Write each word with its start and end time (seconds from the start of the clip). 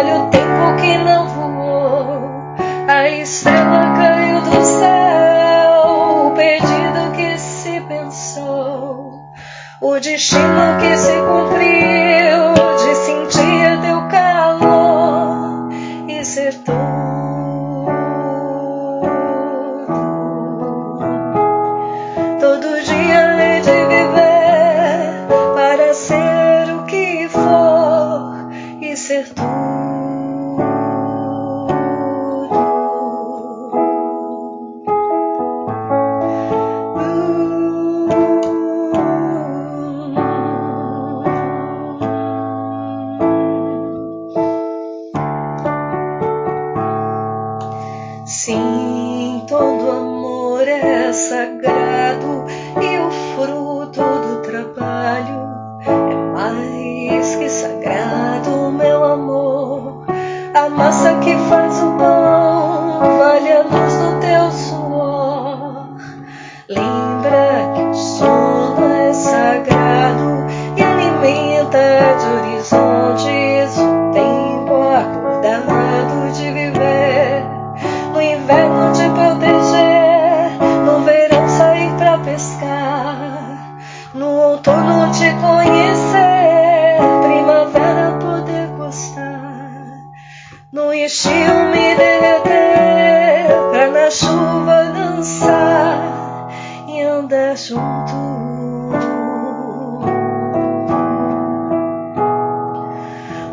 olha 0.00 0.16
o 0.16 0.30
tempo 0.30 0.76
que 0.80 0.96
não 0.98 1.28
voou. 1.28 2.56
A 2.88 3.08
estrela 3.08 3.92
caiu 3.94 4.40
do 4.40 4.64
céu, 4.64 6.26
o 6.26 6.30
perdido 6.34 7.12
que 7.14 7.38
se 7.38 7.80
pensou. 7.82 9.30
O 9.80 10.00
destino. 10.00 10.49
quando 49.60 49.84
o 49.84 49.90
amor 49.90 50.66
é 50.66 51.12
sagrado. 51.12 52.39
assunto. 97.50 98.14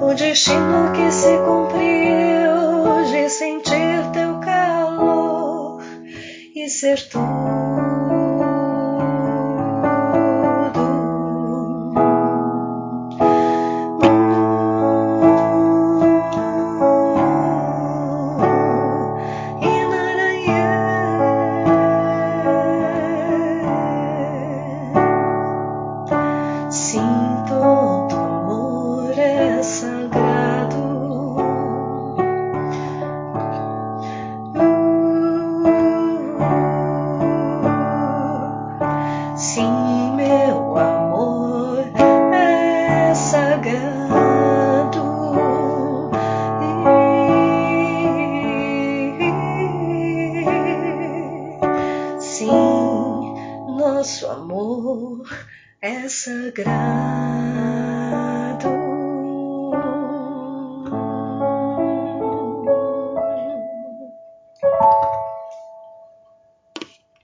O 0.00 0.14
destino 0.14 0.92
que 0.92 1.10
se 1.10 1.38
cumpriu 1.38 3.04
de 3.10 3.28
sentir 3.28 4.10
teu 4.12 4.38
calor 4.40 5.82
e 6.54 6.68
ser 6.68 7.08
tu. 7.08 7.45
amor 54.30 55.28
é 55.80 56.08
sagrado. 56.08 57.15